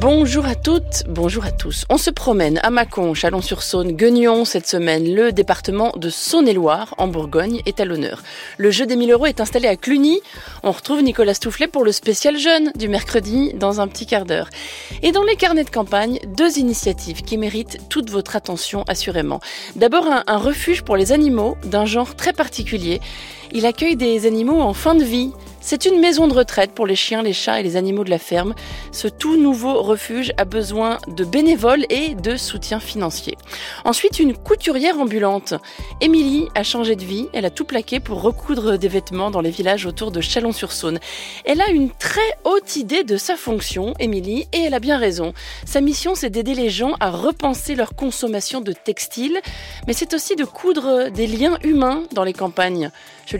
Bonjour 0.00 0.46
à 0.46 0.54
toutes, 0.54 1.04
bonjour 1.08 1.44
à 1.44 1.50
tous. 1.50 1.84
On 1.90 1.98
se 1.98 2.08
promène 2.08 2.58
à 2.62 2.70
Mâcon, 2.70 3.12
Chalon-sur-Saône, 3.12 3.92
Guignon 3.92 4.46
cette 4.46 4.66
semaine. 4.66 5.14
Le 5.14 5.30
département 5.30 5.92
de 5.94 6.08
Saône-et-Loire, 6.08 6.94
en 6.96 7.06
Bourgogne, 7.06 7.60
est 7.66 7.80
à 7.80 7.84
l'honneur. 7.84 8.22
Le 8.56 8.70
jeu 8.70 8.86
des 8.86 8.96
1000 8.96 9.12
euros 9.12 9.26
est 9.26 9.42
installé 9.42 9.68
à 9.68 9.76
Cluny. 9.76 10.22
On 10.62 10.72
retrouve 10.72 11.02
Nicolas 11.02 11.34
Stoufflet 11.34 11.66
pour 11.68 11.84
le 11.84 11.92
spécial 11.92 12.38
jeune 12.38 12.72
du 12.76 12.88
mercredi 12.88 13.52
dans 13.52 13.82
un 13.82 13.88
petit 13.88 14.06
quart 14.06 14.24
d'heure. 14.24 14.48
Et 15.02 15.12
dans 15.12 15.22
les 15.22 15.36
carnets 15.36 15.64
de 15.64 15.70
campagne, 15.70 16.18
deux 16.28 16.58
initiatives 16.58 17.20
qui 17.20 17.36
méritent 17.36 17.76
toute 17.90 18.08
votre 18.08 18.36
attention 18.36 18.84
assurément. 18.88 19.40
D'abord 19.76 20.06
un, 20.06 20.24
un 20.26 20.38
refuge 20.38 20.80
pour 20.80 20.96
les 20.96 21.12
animaux 21.12 21.58
d'un 21.62 21.84
genre 21.84 22.14
très 22.16 22.32
particulier. 22.32 23.02
Il 23.52 23.66
accueille 23.66 23.96
des 23.96 24.26
animaux 24.26 24.60
en 24.60 24.72
fin 24.74 24.94
de 24.94 25.02
vie. 25.02 25.32
C'est 25.62 25.84
une 25.84 26.00
maison 26.00 26.26
de 26.26 26.32
retraite 26.32 26.72
pour 26.72 26.86
les 26.86 26.96
chiens, 26.96 27.22
les 27.22 27.34
chats 27.34 27.60
et 27.60 27.62
les 27.62 27.76
animaux 27.76 28.02
de 28.02 28.10
la 28.10 28.18
ferme. 28.18 28.54
Ce 28.92 29.08
tout 29.08 29.36
nouveau 29.36 29.82
refuge 29.82 30.32
a 30.38 30.46
besoin 30.46 30.98
de 31.06 31.22
bénévoles 31.22 31.84
et 31.90 32.14
de 32.14 32.36
soutien 32.36 32.80
financier. 32.80 33.36
Ensuite, 33.84 34.20
une 34.20 34.34
couturière 34.34 34.98
ambulante. 34.98 35.52
Émilie 36.00 36.48
a 36.54 36.62
changé 36.62 36.96
de 36.96 37.04
vie. 37.04 37.28
Elle 37.34 37.44
a 37.44 37.50
tout 37.50 37.66
plaqué 37.66 38.00
pour 38.00 38.22
recoudre 38.22 38.78
des 38.78 38.88
vêtements 38.88 39.30
dans 39.30 39.42
les 39.42 39.50
villages 39.50 39.84
autour 39.84 40.12
de 40.12 40.22
Chalon-sur-Saône. 40.22 40.98
Elle 41.44 41.60
a 41.60 41.68
une 41.68 41.90
très 41.90 42.20
haute 42.44 42.76
idée 42.76 43.04
de 43.04 43.18
sa 43.18 43.36
fonction, 43.36 43.92
Émilie, 43.98 44.46
et 44.54 44.60
elle 44.62 44.74
a 44.74 44.80
bien 44.80 44.96
raison. 44.96 45.34
Sa 45.66 45.82
mission, 45.82 46.14
c'est 46.14 46.30
d'aider 46.30 46.54
les 46.54 46.70
gens 46.70 46.94
à 47.00 47.10
repenser 47.10 47.74
leur 47.74 47.94
consommation 47.94 48.62
de 48.62 48.72
textiles, 48.72 49.40
mais 49.86 49.92
c'est 49.92 50.14
aussi 50.14 50.36
de 50.36 50.44
coudre 50.44 51.10
des 51.10 51.26
liens 51.26 51.58
humains 51.64 52.04
dans 52.12 52.24
les 52.24 52.32
campagnes. 52.32 52.90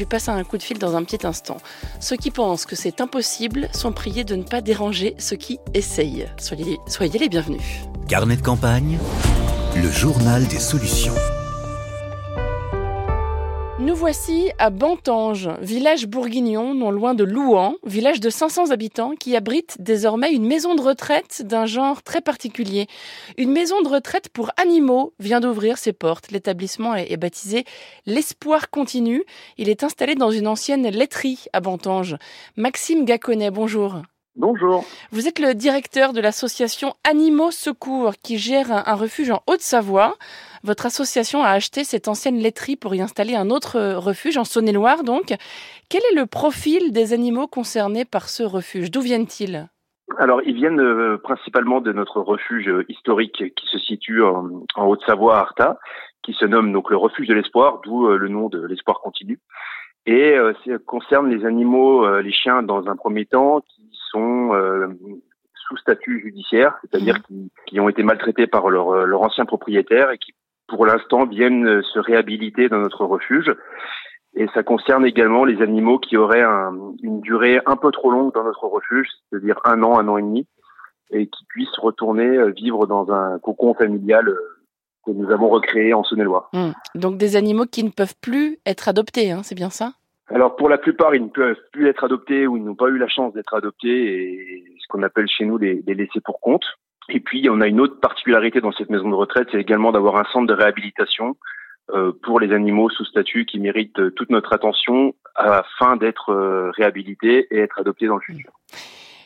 Lui 0.01 0.07
un 0.29 0.45
coup 0.45 0.59
de 0.59 0.63
fil 0.63 0.79
dans 0.79 0.97
un 0.97 1.05
petit 1.05 1.27
instant. 1.27 1.59
Ceux 2.01 2.17
qui 2.17 2.31
pensent 2.31 2.67
que 2.67 2.77
c'est 2.77 3.01
impossible 3.01 3.69
sont 3.73 3.93
priés 3.93 4.25
de 4.25 4.35
ne 4.35 4.43
pas 4.43 4.61
déranger 4.61 5.15
ceux 5.19 5.37
qui 5.37 5.59
essayent. 5.75 6.27
Soyez 6.39 7.19
les 7.19 7.29
bienvenus. 7.29 7.63
Carnet 8.09 8.37
de 8.37 8.43
campagne, 8.43 8.99
le 9.77 9.91
journal 9.91 10.47
des 10.47 10.59
solutions. 10.59 11.15
Nous 13.81 13.95
voici 13.95 14.51
à 14.59 14.69
Bantange, 14.69 15.49
village 15.63 16.07
bourguignon 16.07 16.75
non 16.75 16.91
loin 16.91 17.15
de 17.15 17.25
Louan, 17.25 17.77
village 17.87 18.21
de 18.21 18.29
500 18.29 18.73
habitants 18.73 19.15
qui 19.19 19.35
abrite 19.35 19.79
désormais 19.81 20.35
une 20.35 20.47
maison 20.47 20.75
de 20.75 20.83
retraite 20.83 21.41
d'un 21.47 21.65
genre 21.65 22.03
très 22.03 22.21
particulier. 22.21 22.89
Une 23.39 23.51
maison 23.51 23.81
de 23.81 23.89
retraite 23.89 24.29
pour 24.29 24.51
animaux 24.59 25.15
vient 25.19 25.41
d'ouvrir 25.41 25.79
ses 25.79 25.95
portes. 25.95 26.31
L'établissement 26.31 26.95
est 26.95 27.17
baptisé 27.17 27.65
L'Espoir 28.05 28.69
continu. 28.69 29.25
Il 29.57 29.71
est 29.71 29.83
installé 29.83 30.15
dans 30.15 30.31
une 30.31 30.47
ancienne 30.47 30.87
laiterie 30.87 31.47
à 31.55 31.61
Bantange. 31.61 32.17
Maxime 32.57 33.07
Gaconnet, 33.07 33.51
bonjour. 33.51 34.03
Bonjour. 34.41 34.85
Vous 35.13 35.29
êtes 35.29 35.39
le 35.39 35.53
directeur 35.53 36.15
de 36.15 36.21
l'association 36.23 36.95
Animaux 37.07 37.51
Secours 37.51 38.15
qui 38.25 38.39
gère 38.39 38.73
un, 38.73 38.85
un 38.87 38.95
refuge 38.95 39.31
en 39.31 39.43
Haute-Savoie. 39.47 40.15
Votre 40.65 40.87
association 40.87 41.43
a 41.43 41.51
acheté 41.51 41.85
cette 41.85 42.09
ancienne 42.09 42.39
laiterie 42.39 42.77
pour 42.77 42.95
y 42.95 43.03
installer 43.03 43.37
un 43.37 43.51
autre 43.51 43.97
refuge 43.97 44.39
en 44.39 44.45
Saône-et-Loire 44.45 45.05
donc. 45.05 45.35
Quel 45.91 46.01
est 46.11 46.15
le 46.15 46.25
profil 46.25 46.91
des 46.91 47.13
animaux 47.13 47.49
concernés 47.49 48.07
par 48.07 48.31
ce 48.31 48.43
refuge? 48.43 48.91
D'où 48.91 49.03
viennent-ils? 49.03 49.69
Alors, 50.19 50.41
ils 50.43 50.55
viennent 50.55 50.81
euh, 50.81 51.19
principalement 51.23 51.83
de 51.83 51.93
notre 51.93 52.23
refuge 52.23 52.71
historique 52.89 53.55
qui 53.55 53.67
se 53.67 53.79
situe 53.79 54.23
en, 54.23 54.65
en 54.75 54.87
Haute-Savoie, 54.87 55.37
à 55.37 55.41
Arta, 55.41 55.79
qui 56.23 56.33
se 56.33 56.47
nomme 56.47 56.73
donc 56.73 56.89
le 56.89 56.97
refuge 56.97 57.29
de 57.29 57.35
l'espoir, 57.35 57.81
d'où 57.85 58.07
euh, 58.07 58.17
le 58.17 58.29
nom 58.29 58.49
de 58.49 58.65
l'espoir 58.65 59.01
continu. 59.03 59.39
Et 60.07 60.33
euh, 60.33 60.55
ça 60.65 60.79
concerne 60.87 61.29
les 61.29 61.45
animaux, 61.45 62.07
euh, 62.07 62.23
les 62.23 62.33
chiens 62.33 62.63
dans 62.63 62.89
un 62.89 62.97
premier 62.97 63.27
temps, 63.27 63.61
qui 63.61 63.80
sont 64.11 64.55
euh, 64.55 64.89
sous 65.55 65.77
statut 65.77 66.21
judiciaire, 66.21 66.79
c'est-à-dire 66.81 67.17
mmh. 67.17 67.23
qui, 67.27 67.53
qui, 67.67 67.81
ont 67.81 67.89
été 67.89 68.03
maltraités 68.03 68.47
par 68.47 68.71
leur, 68.71 69.07
leur 69.07 69.23
ancien 69.23 69.45
propriétaire 69.45 70.11
et 70.11 70.19
qui, 70.19 70.35
pour 70.69 70.87
l'instant, 70.87 71.27
viennent 71.27 71.83
se 71.83 71.99
réhabiliter 71.99 72.69
dans 72.69 72.79
notre 72.79 73.05
refuge. 73.05 73.55
Et 74.35 74.47
ça 74.55 74.63
concerne 74.63 75.05
également 75.05 75.45
les 75.45 75.61
animaux 75.61 75.99
qui 75.99 76.17
auraient 76.17 76.43
un, 76.43 76.73
une 77.03 77.21
durée 77.21 77.61
un 77.67 77.77
peu 77.77 77.91
trop 77.91 78.11
longue 78.11 78.33
dans 78.33 78.45
notre 78.45 78.65
refuge, 78.65 79.09
c'est-à-dire 79.29 79.59
un 79.65 79.83
an, 79.83 79.99
un 79.99 80.07
an 80.07 80.19
et 80.19 80.23
demi, 80.23 80.47
et 81.11 81.27
qui 81.27 81.45
puissent 81.47 81.79
retourner 81.79 82.53
vivre 82.53 82.87
dans 82.87 83.11
un 83.11 83.39
cocon 83.41 83.75
familial 83.75 84.33
que 85.05 85.11
nous 85.11 85.31
avons 85.31 85.49
recréé 85.49 85.95
en 85.95 86.05
Saône-et-Loire. 86.05 86.51
Mmh. 86.53 86.71
Donc 86.95 87.17
des 87.17 87.37
animaux 87.37 87.67
qui 87.67 87.83
ne 87.83 87.91
peuvent 87.91 88.15
plus 88.21 88.59
être 88.67 88.89
adoptés, 88.89 89.33
hein, 89.33 89.43
c'est 89.43 89.55
bien 89.55 89.71
ça? 89.71 89.95
Alors 90.33 90.57
pour 90.57 90.69
la 90.69 90.79
plupart, 90.79 91.15
ils 91.15 91.23
ne 91.23 91.29
peuvent 91.29 91.57
plus 91.73 91.89
être 91.89 92.05
adoptés 92.05 92.47
ou 92.47 92.57
ils 92.57 92.65
n'ont 92.65 92.77
pas 92.77 92.89
eu 92.89 92.99
la 92.99 93.09
chance 93.09 93.33
d'être 93.35 93.55
adoptés 93.55 93.89
et 93.89 94.65
ce 94.81 94.87
qu'on 94.89 95.03
appelle 95.03 95.29
chez 95.29 95.45
nous 95.45 95.59
les, 95.59 95.83
laissés 95.87 96.21
pour 96.25 96.41
compte. 96.41 96.65
Et 97.09 97.21
puis 97.21 97.49
on 97.51 97.61
a 97.61 97.67
une 97.67 97.81
autre 97.81 97.99
particularité 98.01 98.61
dans 98.61 98.73
cette 98.73 98.91
maison 98.91 99.09
de 99.09 99.15
retraite, 99.15 99.49
c'est 99.51 99.61
également 99.61 99.91
d'avoir 99.91 100.17
un 100.17 100.25
centre 100.33 100.47
de 100.47 100.55
réhabilitation 100.55 101.37
euh, 101.93 102.13
pour 102.23 102.39
les 102.39 102.53
animaux 102.53 102.89
sous 102.91 103.05
statut 103.05 103.45
qui 103.45 103.59
méritent 103.59 104.15
toute 104.15 104.31
notre 104.31 104.53
attention 104.53 105.15
afin 105.35 105.97
d'être 105.97 106.31
euh, 106.31 106.71
réhabilités 106.77 107.49
et 107.51 107.59
être 107.59 107.81
adoptés 107.81 108.07
dans 108.07 108.17
le 108.17 108.23
futur. 108.23 108.53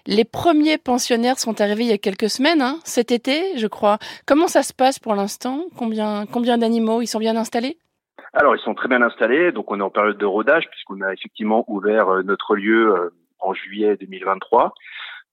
Les 0.07 0.25
premiers 0.25 0.79
pensionnaires 0.79 1.39
sont 1.39 1.61
arrivés 1.61 1.85
il 1.85 1.91
y 1.91 1.93
a 1.93 1.99
quelques 1.99 2.29
semaines, 2.29 2.61
hein, 2.61 2.79
cet 2.85 3.11
été, 3.11 3.57
je 3.57 3.67
crois. 3.67 3.99
Comment 4.27 4.49
ça 4.49 4.63
se 4.63 4.75
passe 4.75 4.99
pour 4.99 5.15
l'instant? 5.15 5.65
Combien, 5.79 6.27
combien 6.31 6.59
d'animaux? 6.59 7.01
Ils 7.01 7.07
sont 7.07 7.19
bien 7.19 7.37
installés? 7.37 7.79
Alors, 8.35 8.57
ils 8.57 8.63
sont 8.63 8.75
très 8.75 8.89
bien 8.89 9.01
installés. 9.01 9.53
Donc, 9.53 9.71
on 9.71 9.79
est 9.79 9.83
en 9.83 9.91
période 9.91 10.19
de 10.19 10.27
rodage 10.27 10.69
puisqu'on 10.71 11.01
a 11.03 11.13
effectivement 11.13 11.65
ouvert 11.69 12.09
euh, 12.09 12.23
notre 12.23 12.57
lieu 12.57 12.93
euh, 12.93 13.11
en 13.39 13.55
juillet 13.55 13.97
2023. 13.97 14.75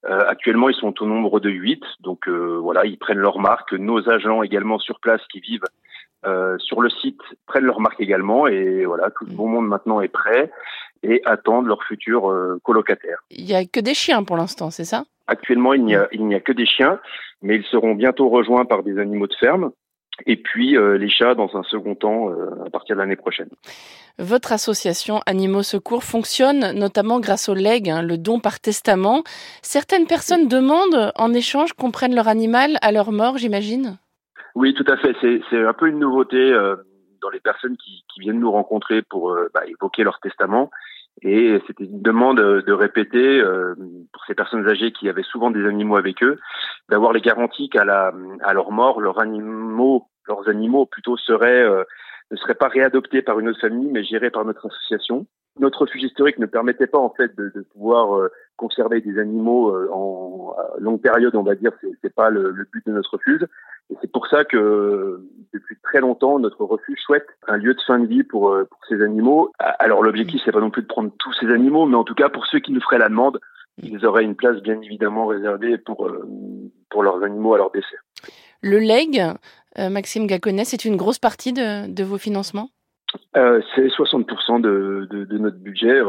Euh, 0.05 0.19
actuellement, 0.27 0.69
ils 0.69 0.75
sont 0.75 0.93
au 1.01 1.05
nombre 1.05 1.39
de 1.39 1.49
8. 1.49 1.83
Donc, 2.01 2.27
euh, 2.27 2.59
voilà, 2.61 2.85
ils 2.85 2.97
prennent 2.97 3.17
leur 3.17 3.39
marque. 3.39 3.73
Nos 3.73 4.07
agents 4.09 4.43
également 4.43 4.79
sur 4.79 4.99
place 4.99 5.21
qui 5.31 5.39
vivent 5.39 5.65
euh, 6.25 6.57
sur 6.59 6.81
le 6.81 6.89
site 6.89 7.21
prennent 7.47 7.65
leur 7.65 7.79
marque 7.79 7.99
également. 7.99 8.47
Et 8.47 8.85
voilà, 8.85 9.09
tout 9.11 9.25
le 9.25 9.33
bon 9.33 9.47
monde 9.47 9.67
maintenant 9.67 10.01
est 10.01 10.07
prêt 10.07 10.51
et 11.03 11.21
attendent 11.25 11.65
leur 11.65 11.83
futur 11.83 12.31
colocataire. 12.63 13.23
Il 13.31 13.45
n'y 13.45 13.55
a 13.55 13.65
que 13.65 13.79
des 13.79 13.95
chiens 13.95 14.23
pour 14.23 14.37
l'instant, 14.37 14.69
c'est 14.69 14.85
ça? 14.85 15.05
Actuellement, 15.25 15.73
il 15.73 15.83
n'y 15.83 15.95
a, 15.95 16.07
il 16.11 16.27
n'y 16.27 16.35
a 16.35 16.39
que 16.39 16.51
des 16.51 16.67
chiens, 16.67 16.99
mais 17.41 17.55
ils 17.55 17.63
seront 17.63 17.95
bientôt 17.95 18.29
rejoints 18.29 18.65
par 18.65 18.83
des 18.83 18.99
animaux 18.99 19.25
de 19.25 19.33
ferme 19.39 19.71
et 20.25 20.37
puis 20.37 20.77
euh, 20.77 20.97
les 20.97 21.09
chats 21.09 21.35
dans 21.35 21.55
un 21.55 21.63
second 21.63 21.95
temps 21.95 22.29
euh, 22.29 22.65
à 22.65 22.69
partir 22.69 22.95
de 22.95 23.01
l'année 23.01 23.15
prochaine. 23.15 23.49
Votre 24.19 24.51
association 24.51 25.21
Animaux 25.25 25.63
Secours 25.63 26.03
fonctionne 26.03 26.71
notamment 26.73 27.19
grâce 27.19 27.49
au 27.49 27.53
leg, 27.53 27.89
hein, 27.89 28.01
le 28.01 28.17
don 28.17 28.39
par 28.39 28.59
testament. 28.59 29.23
Certaines 29.61 30.05
personnes 30.05 30.47
demandent 30.47 31.11
en 31.15 31.33
échange 31.33 31.73
qu'on 31.73 31.91
prenne 31.91 32.15
leur 32.15 32.27
animal 32.27 32.77
à 32.81 32.91
leur 32.91 33.11
mort, 33.11 33.37
j'imagine? 33.37 33.97
Oui, 34.55 34.73
tout 34.73 34.85
à 34.87 34.97
fait. 34.97 35.15
C'est 35.21 35.63
un 35.63 35.73
peu 35.73 35.87
une 35.87 35.99
nouveauté 35.99 36.37
euh, 36.37 36.75
dans 37.21 37.29
les 37.29 37.39
personnes 37.39 37.77
qui, 37.77 38.03
qui, 38.13 38.19
viennent 38.19 38.39
nous 38.39 38.51
rencontrer 38.51 39.01
pour 39.01 39.31
euh, 39.31 39.49
bah, 39.53 39.61
évoquer 39.67 40.03
leur 40.03 40.19
testament. 40.19 40.69
Et 41.21 41.59
c'était 41.67 41.83
une 41.83 42.01
demande 42.01 42.37
de 42.37 42.73
répéter 42.73 43.39
euh, 43.39 43.75
pour 44.13 44.23
ces 44.25 44.33
personnes 44.33 44.67
âgées 44.67 44.91
qui 44.91 45.09
avaient 45.09 45.23
souvent 45.23 45.51
des 45.51 45.65
animaux 45.65 45.97
avec 45.97 46.23
eux, 46.23 46.39
d'avoir 46.89 47.11
les 47.11 47.21
garanties 47.21 47.69
qu'à 47.69 47.83
la 47.83 48.13
à 48.43 48.53
leur 48.53 48.71
mort, 48.71 49.01
leurs 49.01 49.19
animaux, 49.19 50.07
leurs 50.27 50.47
animaux 50.49 50.85
plutôt 50.85 51.17
seraient 51.17 51.63
euh, 51.63 51.83
ne 52.31 52.37
seraient 52.37 52.55
pas 52.55 52.69
réadoptés 52.69 53.21
par 53.21 53.39
une 53.39 53.49
autre 53.49 53.59
famille, 53.59 53.89
mais 53.91 54.03
gérés 54.03 54.29
par 54.29 54.45
notre 54.45 54.67
association. 54.67 55.25
Notre 55.59 55.81
refuge 55.81 56.03
historique 56.03 56.39
ne 56.39 56.45
permettait 56.45 56.87
pas 56.87 56.97
en 56.97 57.09
fait 57.09 57.35
de, 57.35 57.51
pouvoir 57.73 58.15
euh, 58.15 58.31
conserver 58.55 59.01
des 59.01 59.19
animaux 59.19 59.75
euh, 59.75 59.89
en 59.91 60.55
longue 60.79 61.01
période, 61.01 61.35
on 61.35 61.43
va 61.43 61.55
dire, 61.55 61.71
c'est, 61.81 61.91
c'est 62.01 62.13
pas 62.13 62.29
le, 62.29 62.53
but 62.71 62.85
de 62.85 62.93
notre 62.93 63.15
refuge. 63.15 63.45
Et 63.89 63.95
c'est 63.99 64.11
pour 64.11 64.27
ça 64.27 64.45
que 64.45 65.21
depuis 65.53 65.75
très 65.83 65.99
longtemps, 65.99 66.39
notre 66.39 66.63
refuge 66.63 66.99
souhaite 67.01 67.27
un 67.47 67.57
lieu 67.57 67.73
de 67.73 67.81
fin 67.81 67.99
de 67.99 68.05
vie 68.05 68.23
pour, 68.23 68.55
pour 68.69 68.79
ces 68.87 69.01
animaux. 69.01 69.51
Alors 69.59 70.01
l'objectif, 70.01 70.41
c'est 70.45 70.53
pas 70.53 70.61
non 70.61 70.71
plus 70.71 70.83
de 70.83 70.87
prendre 70.87 71.11
tous 71.19 71.33
ces 71.33 71.47
animaux, 71.47 71.85
mais 71.85 71.97
en 71.97 72.05
tout 72.05 72.15
cas 72.15 72.29
pour 72.29 72.45
ceux 72.45 72.59
qui 72.59 72.71
nous 72.71 72.81
feraient 72.81 72.97
la 72.97 73.09
demande, 73.09 73.41
ils 73.77 74.05
auraient 74.05 74.23
une 74.23 74.35
place 74.35 74.61
bien 74.61 74.79
évidemment 74.79 75.25
réservée 75.25 75.77
pour, 75.77 76.09
pour 76.89 77.03
leurs 77.03 77.23
animaux 77.23 77.55
à 77.55 77.57
leur 77.57 77.71
décès. 77.71 77.97
Le 78.61 78.77
leg, 78.77 79.19
Maxime 79.77 80.27
Gaconnet, 80.27 80.65
c'est 80.65 80.85
une 80.85 80.97
grosse 80.97 81.19
partie 81.19 81.53
de, 81.53 82.03
vos 82.03 82.17
financements? 82.17 82.69
Euh, 83.37 83.61
C'est 83.75 83.87
60% 83.87 84.61
de, 84.61 85.37
notre 85.37 85.57
budget. 85.57 86.01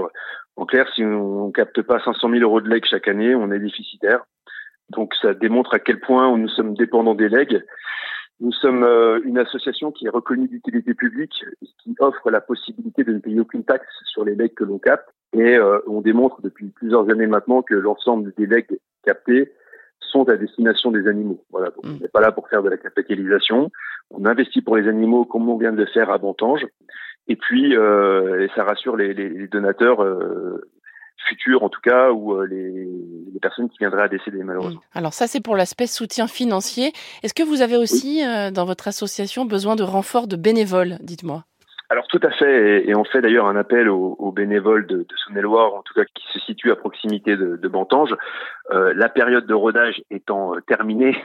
En 0.56 0.66
clair, 0.66 0.86
si 0.94 1.02
on 1.04 1.48
ne 1.48 1.52
capte 1.52 1.80
pas 1.82 2.00
500 2.04 2.30
000 2.30 2.42
euros 2.42 2.60
de 2.60 2.68
legs 2.68 2.84
chaque 2.84 3.08
année, 3.08 3.34
on 3.34 3.50
est 3.52 3.58
déficitaire. 3.58 4.24
Donc 4.90 5.14
ça 5.20 5.32
démontre 5.32 5.74
à 5.74 5.78
quel 5.78 6.00
point 6.00 6.36
nous 6.36 6.48
sommes 6.48 6.74
dépendants 6.74 7.14
des 7.14 7.28
legs. 7.28 7.64
Nous 8.40 8.52
sommes 8.52 8.82
euh, 8.82 9.20
une 9.24 9.38
association 9.38 9.92
qui 9.92 10.06
est 10.06 10.10
reconnue 10.10 10.48
d'utilité 10.48 10.94
publique, 10.94 11.44
qui 11.82 11.94
offre 12.00 12.30
la 12.30 12.40
possibilité 12.40 13.04
de 13.04 13.12
ne 13.12 13.18
payer 13.20 13.40
aucune 13.40 13.64
taxe 13.64 13.86
sur 14.06 14.24
les 14.24 14.34
legs 14.34 14.54
que 14.54 14.64
l'on 14.64 14.78
capte. 14.78 15.08
Et 15.32 15.56
euh, 15.56 15.78
on 15.86 16.00
démontre 16.00 16.42
depuis 16.42 16.66
plusieurs 16.70 17.08
années 17.08 17.28
maintenant 17.28 17.62
que 17.62 17.74
l'ensemble 17.74 18.32
des 18.36 18.46
legs 18.46 18.78
captés 19.04 19.52
sont 20.12 20.28
à 20.28 20.36
destination 20.36 20.90
des 20.90 21.06
animaux. 21.08 21.42
Voilà, 21.50 21.70
donc 21.70 21.84
mmh. 21.84 21.96
on 21.96 22.02
n'est 22.02 22.08
pas 22.08 22.20
là 22.20 22.32
pour 22.32 22.48
faire 22.48 22.62
de 22.62 22.68
la 22.68 22.76
capitalisation. 22.76 23.70
On 24.10 24.24
investit 24.26 24.60
pour 24.60 24.76
les 24.76 24.88
animaux 24.88 25.24
comme 25.24 25.48
on 25.48 25.56
vient 25.56 25.72
de 25.72 25.78
le 25.78 25.86
faire 25.86 26.10
à 26.10 26.18
Bontange. 26.18 26.66
Et 27.28 27.36
puis, 27.36 27.72
et 27.72 28.48
ça 28.56 28.64
rassure 28.64 28.96
les, 28.96 29.14
les 29.14 29.46
donateurs 29.46 30.04
futurs 31.28 31.62
en 31.62 31.68
tout 31.68 31.80
cas, 31.80 32.10
ou 32.10 32.42
les, 32.42 32.88
les, 33.32 33.40
personnes 33.40 33.68
qui 33.68 33.78
viendraient 33.78 34.02
à 34.02 34.08
décéder 34.08 34.42
malheureusement. 34.42 34.80
Mmh. 34.80 34.98
Alors 34.98 35.14
ça 35.14 35.28
c'est 35.28 35.40
pour 35.40 35.56
l'aspect 35.56 35.86
soutien 35.86 36.26
financier. 36.26 36.92
Est-ce 37.22 37.32
que 37.32 37.44
vous 37.44 37.62
avez 37.62 37.76
aussi 37.76 38.22
dans 38.52 38.64
votre 38.64 38.88
association 38.88 39.44
besoin 39.44 39.76
de 39.76 39.84
renforts 39.84 40.26
de 40.26 40.36
bénévoles, 40.36 40.98
dites-moi? 41.00 41.44
Alors 41.92 42.06
tout 42.06 42.20
à 42.22 42.30
fait, 42.30 42.88
et, 42.88 42.94
on 42.94 43.04
fait 43.04 43.20
d'ailleurs 43.20 43.46
un 43.46 43.54
appel 43.54 43.90
aux, 43.90 44.32
bénévoles 44.32 44.86
de, 44.86 44.96
de 44.96 45.16
Saône-et-Loire, 45.26 45.74
en 45.74 45.82
tout 45.82 45.92
cas 45.92 46.06
qui 46.14 46.24
se 46.32 46.38
situent 46.40 46.72
à 46.72 46.76
proximité 46.76 47.36
de, 47.36 47.68
Bantange. 47.68 48.14
Euh, 48.70 48.94
la 48.96 49.10
période 49.10 49.46
de 49.46 49.52
rodage 49.52 50.02
étant 50.10 50.56
euh, 50.56 50.60
terminée, 50.66 51.22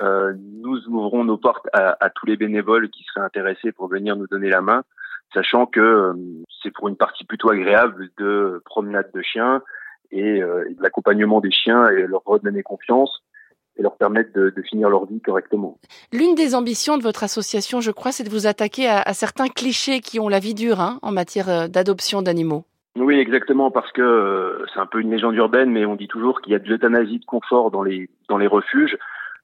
euh, 0.00 0.32
nous 0.36 0.84
ouvrons 0.88 1.22
nos 1.22 1.36
portes 1.36 1.68
à, 1.72 2.10
tous 2.10 2.26
les 2.26 2.36
bénévoles 2.36 2.90
qui 2.90 3.04
seraient 3.04 3.24
intéressés 3.24 3.70
pour 3.70 3.86
venir 3.86 4.16
nous 4.16 4.26
donner 4.26 4.48
la 4.48 4.60
main, 4.60 4.82
sachant 5.32 5.66
que 5.66 6.12
c'est 6.60 6.72
pour 6.72 6.88
une 6.88 6.96
partie 6.96 7.24
plutôt 7.24 7.50
agréable 7.50 8.08
de 8.18 8.60
promenade 8.64 9.12
de 9.14 9.22
chiens 9.22 9.62
et, 10.10 10.38
et 10.38 10.74
de 10.74 10.82
l'accompagnement 10.82 11.40
des 11.40 11.52
chiens 11.52 11.88
et 11.88 12.08
leur 12.08 12.22
redonner 12.26 12.64
confiance 12.64 13.22
et 13.76 13.82
leur 13.82 13.96
permettre 13.96 14.32
de, 14.34 14.50
de, 14.50 14.62
finir 14.62 14.90
leur 14.90 15.06
vie 15.06 15.20
correctement. 15.20 15.78
L'une 16.12 16.34
des 16.34 16.54
ambitions 16.54 16.98
de 16.98 17.02
votre 17.02 17.24
association, 17.24 17.80
je 17.80 17.90
crois, 17.90 18.12
c'est 18.12 18.24
de 18.24 18.30
vous 18.30 18.46
attaquer 18.46 18.88
à, 18.88 19.00
à 19.00 19.12
certains 19.14 19.48
clichés 19.48 20.00
qui 20.00 20.20
ont 20.20 20.28
la 20.28 20.38
vie 20.38 20.54
dure 20.54 20.80
hein, 20.80 20.98
en 21.02 21.12
matière 21.12 21.48
euh, 21.48 21.68
d'adoption 21.68 22.22
d'animaux. 22.22 22.64
Oui, 22.96 23.18
exactement, 23.18 23.70
parce 23.70 23.90
que 23.92 24.02
euh, 24.02 24.66
c'est 24.74 24.80
un 24.80 24.86
peu 24.86 25.00
une 25.00 25.10
légende 25.10 25.36
urbaine, 25.36 25.70
mais 25.70 25.86
on 25.86 25.94
dit 25.94 26.08
toujours 26.08 26.40
qu'il 26.40 26.52
y 26.52 26.56
a 26.56 26.58
de 26.58 26.68
l'euthanasie 26.68 27.20
de 27.20 27.24
confort 27.24 27.70
dans 27.70 27.82
les 27.82 28.10
dans 28.28 28.36
les 28.36 28.48
refuges, 28.48 28.98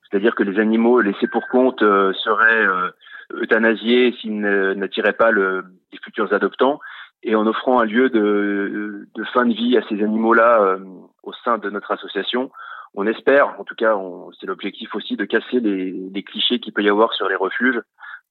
c'est-à-dire 0.08 0.34
que 0.34 0.43
les 0.43 0.58
animaux 0.58 1.00
laissés 1.00 1.29
pour 1.29 1.46
compte 1.49 1.82
euh, 1.82 2.12
seraient 2.25 2.67
euh, 2.67 2.90
euthanasiés 3.34 4.12
s'ils 4.20 4.40
n'attiraient 4.40 5.12
pas 5.12 5.31
le, 5.31 5.64
les 5.93 5.99
futurs 5.99 6.32
adoptants, 6.32 6.81
et 7.22 7.34
en 7.34 7.46
offrant 7.46 7.81
un 7.81 7.84
lieu 7.84 8.11
de, 8.11 9.08
de 9.14 9.25
fin 9.32 9.46
de 9.46 9.55
vie 9.55 9.76
à 9.76 9.82
ces 9.88 10.02
animaux-là 10.02 10.61
euh, 10.61 10.79
au 11.22 11.32
sein 11.44 11.58
de 11.58 11.70
notre 11.70 11.93
association, 11.93 12.50
on 12.96 13.06
espère, 13.06 13.54
en 13.60 13.64
tout 13.64 13.75
cas, 13.75 13.94
c'est 14.40 14.46
l'objectif 14.46 14.94
aussi 14.94 15.16
de 15.16 15.25
casser 15.25 15.60
les, 15.60 15.93
les 15.93 16.22
clichés 16.22 16.58
qu'il 16.58 16.72
peut 16.72 16.82
y 16.82 16.88
avoir 16.88 17.12
sur 17.12 17.28
les 17.28 17.37
refuges 17.37 17.81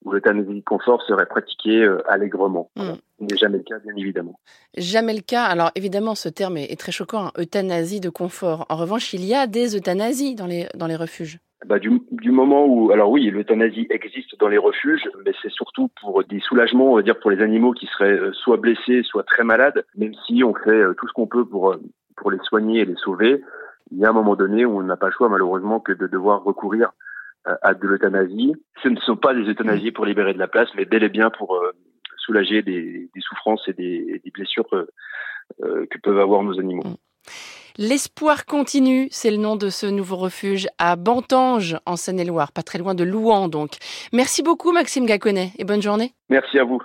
où 0.03 0.12
l'euthanasie 0.12 0.56
de 0.56 0.63
confort 0.63 1.01
serait 1.03 1.25
pratiquée 1.25 1.83
euh, 1.83 2.00
allègrement. 2.09 2.69
Mm. 2.75 2.94
Ce 3.19 3.23
n'est 3.23 3.38
jamais 3.38 3.57
le 3.57 3.63
cas, 3.63 3.79
bien 3.79 3.95
évidemment. 3.95 4.39
Jamais 4.77 5.13
le 5.13 5.21
cas. 5.21 5.44
Alors 5.44 5.71
évidemment, 5.75 6.15
ce 6.15 6.29
terme 6.29 6.57
est, 6.57 6.79
très 6.79 6.91
choquant, 6.91 7.27
hein, 7.27 7.31
euthanasie 7.39 8.00
de 8.00 8.09
confort. 8.09 8.65
En 8.69 8.75
revanche, 8.75 9.13
il 9.13 9.23
y 9.23 9.33
a 9.33 9.47
des 9.47 9.75
euthanasies 9.77 10.35
dans 10.35 10.47
les, 10.47 10.67
dans 10.75 10.88
les 10.88 10.95
refuges. 10.95 11.39
Bah, 11.65 11.79
du, 11.79 12.01
du, 12.12 12.31
moment 12.31 12.65
où, 12.65 12.91
alors 12.91 13.09
oui, 13.09 13.25
l'euthanasie 13.31 13.88
existe 13.89 14.38
dans 14.39 14.50
les 14.50 14.57
refuges, 14.57 15.09
mais 15.25 15.31
c'est 15.41 15.51
surtout 15.51 15.89
pour 16.01 16.23
des 16.23 16.39
soulagements, 16.39 16.91
on 16.91 16.95
va 16.95 17.01
dire, 17.01 17.17
pour 17.19 17.31
les 17.31 17.41
animaux 17.41 17.71
qui 17.71 17.88
seraient 17.88 18.12
euh, 18.12 18.33
soit 18.33 18.57
blessés, 18.57 19.01
soit 19.03 19.23
très 19.23 19.44
malades, 19.44 19.83
même 19.95 20.13
si 20.27 20.44
on 20.44 20.53
fait 20.53 20.69
euh, 20.69 20.94
tout 20.94 21.07
ce 21.07 21.13
qu'on 21.13 21.25
peut 21.25 21.45
pour, 21.45 21.75
pour 22.17 22.29
les 22.29 22.38
soigner 22.44 22.81
et 22.81 22.85
les 22.85 22.95
sauver 22.95 23.41
il 23.92 24.00
y 24.00 24.06
a 24.06 24.10
un 24.10 24.14
moment 24.14 24.36
donné 24.36 24.66
où 24.66 24.80
on 24.80 24.84
n'a 24.84 24.98
pas 24.98 25.08
le 25.08 25.14
choix 25.14 25.30
malheureusement 25.30 25.80
que 25.80 25.92
de 25.92 26.08
devoir 26.08 26.44
recourir 26.44 26.92
euh, 27.48 27.56
à 27.62 27.74
de 27.74 27.88
l'euthanasie. 27.88 28.54
Ce 28.84 28.90
ne 28.90 29.00
sont 29.02 29.18
pas 29.18 29.34
des 29.34 29.42
euthanasies 29.42 29.92
pour 29.92 30.06
libérer 30.06 30.34
de 30.34 30.40
la 30.40 30.48
place, 30.48 30.70
mais 30.76 30.86
bel 30.86 31.04
et 31.04 31.10
bien 31.10 31.30
pour 31.30 31.56
euh, 31.56 31.72
soulager 32.18 32.62
des, 32.64 33.10
des, 33.14 33.22
souffrances 33.22 33.68
et 33.68 33.74
des, 33.74 34.22
des 34.24 34.32
blessures 34.32 34.68
que, 34.70 34.88
euh, 35.64 35.86
que 35.90 36.00
peuvent 36.00 36.20
avoir 36.20 36.44
nos 36.44 36.60
animaux. 36.60 36.84
Mm. 36.84 36.96
L'espoir 37.78 38.46
continue, 38.46 39.10
c'est 39.12 39.32
le 39.32 39.38
nom 39.38 39.58
de 39.58 39.70
ce 39.70 39.86
nouveau 39.86 40.16
refuge 40.16 40.68
à 40.78 40.96
Bantange, 40.96 41.78
en 41.86 41.98
Seine-et-Loire, 41.98 42.54
pas 42.54 42.64
très 42.64 42.80
loin 42.80 42.96
de 42.96 43.04
Louan 43.04 43.50
donc. 43.50 43.72
Merci 44.14 44.44
beaucoup 44.44 44.72
Maxime 44.72 45.06
Gaconnet 45.06 45.52
et 45.58 45.66
bonne 45.66 45.82
journée. 45.82 46.14
Merci 46.30 46.58
à 46.58 46.64
vous. 46.64 46.82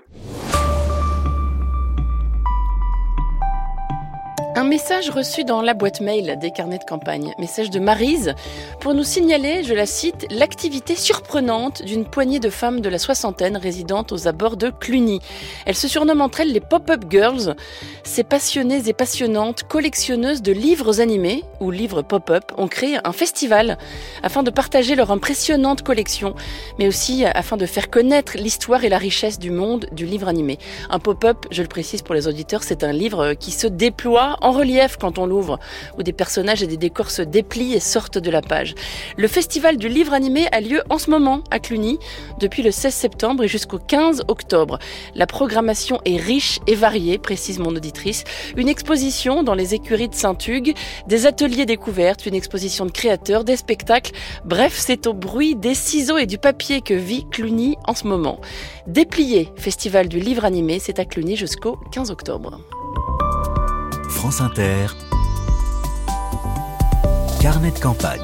Un 4.60 4.64
message 4.64 5.08
reçu 5.08 5.44
dans 5.44 5.62
la 5.62 5.72
boîte 5.72 6.02
mail 6.02 6.36
des 6.38 6.50
carnets 6.50 6.76
de 6.76 6.84
campagne, 6.84 7.32
message 7.38 7.70
de 7.70 7.80
Marise, 7.80 8.34
pour 8.80 8.92
nous 8.92 9.04
signaler, 9.04 9.64
je 9.64 9.72
la 9.72 9.86
cite, 9.86 10.26
l'activité 10.28 10.96
surprenante 10.96 11.82
d'une 11.82 12.04
poignée 12.04 12.40
de 12.40 12.50
femmes 12.50 12.82
de 12.82 12.90
la 12.90 12.98
soixantaine 12.98 13.56
résidentes 13.56 14.12
aux 14.12 14.28
abords 14.28 14.58
de 14.58 14.68
Cluny. 14.68 15.20
Elles 15.64 15.76
se 15.76 15.88
surnomment 15.88 16.24
entre 16.24 16.40
elles 16.40 16.52
les 16.52 16.60
Pop-Up 16.60 17.04
Girls. 17.08 17.56
Ces 18.04 18.22
passionnées 18.22 18.86
et 18.86 18.92
passionnantes 18.92 19.62
collectionneuses 19.62 20.42
de 20.42 20.52
livres 20.52 21.00
animés, 21.00 21.42
ou 21.60 21.70
livres 21.70 22.02
pop-up, 22.02 22.52
ont 22.58 22.68
créé 22.68 22.98
un 23.02 23.12
festival 23.12 23.78
afin 24.22 24.42
de 24.42 24.50
partager 24.50 24.94
leur 24.94 25.10
impressionnante 25.10 25.82
collection, 25.82 26.34
mais 26.78 26.86
aussi 26.86 27.24
afin 27.24 27.56
de 27.56 27.64
faire 27.64 27.88
connaître 27.88 28.36
l'histoire 28.36 28.84
et 28.84 28.90
la 28.90 28.98
richesse 28.98 29.38
du 29.38 29.50
monde 29.50 29.86
du 29.92 30.04
livre 30.04 30.28
animé. 30.28 30.58
Un 30.90 30.98
pop-up, 30.98 31.46
je 31.50 31.62
le 31.62 31.68
précise 31.68 32.02
pour 32.02 32.14
les 32.14 32.28
auditeurs, 32.28 32.62
c'est 32.62 32.84
un 32.84 32.92
livre 32.92 33.32
qui 33.32 33.52
se 33.52 33.66
déploie 33.66 34.36
en 34.42 34.49
relief 34.52 34.96
quand 34.96 35.18
on 35.18 35.26
l'ouvre, 35.26 35.58
où 35.98 36.02
des 36.02 36.12
personnages 36.12 36.62
et 36.62 36.66
des 36.66 36.76
décors 36.76 37.10
se 37.10 37.22
déplient 37.22 37.74
et 37.74 37.80
sortent 37.80 38.18
de 38.18 38.30
la 38.30 38.42
page. 38.42 38.74
Le 39.16 39.28
festival 39.28 39.76
du 39.76 39.88
livre 39.88 40.12
animé 40.12 40.46
a 40.52 40.60
lieu 40.60 40.82
en 40.90 40.98
ce 40.98 41.10
moment 41.10 41.42
à 41.50 41.58
Cluny, 41.58 41.98
depuis 42.38 42.62
le 42.62 42.70
16 42.70 42.94
septembre 42.94 43.44
et 43.44 43.48
jusqu'au 43.48 43.78
15 43.78 44.24
octobre. 44.28 44.78
La 45.14 45.26
programmation 45.26 46.00
est 46.04 46.16
riche 46.16 46.60
et 46.66 46.74
variée, 46.74 47.18
précise 47.18 47.58
mon 47.58 47.74
auditrice. 47.74 48.24
Une 48.56 48.68
exposition 48.68 49.42
dans 49.42 49.54
les 49.54 49.74
écuries 49.74 50.08
de 50.08 50.14
Saint-Hugues, 50.14 50.74
des 51.06 51.26
ateliers 51.26 51.66
découvertes, 51.66 52.26
une 52.26 52.34
exposition 52.34 52.86
de 52.86 52.92
créateurs, 52.92 53.44
des 53.44 53.56
spectacles. 53.56 54.12
Bref, 54.44 54.74
c'est 54.76 55.06
au 55.06 55.12
bruit 55.12 55.56
des 55.56 55.74
ciseaux 55.74 56.18
et 56.18 56.26
du 56.26 56.38
papier 56.38 56.80
que 56.80 56.94
vit 56.94 57.26
Cluny 57.30 57.76
en 57.86 57.94
ce 57.94 58.06
moment. 58.06 58.40
Déplié, 58.86 59.48
festival 59.56 60.08
du 60.08 60.18
livre 60.20 60.44
animé, 60.44 60.78
c'est 60.78 60.98
à 60.98 61.04
Cluny 61.04 61.36
jusqu'au 61.36 61.76
15 61.92 62.10
octobre. 62.10 62.60
France 64.20 64.42
Carnet 67.40 67.70
de 67.70 67.78
campagne. 67.78 68.20